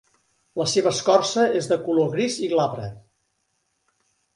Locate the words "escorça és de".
0.97-1.79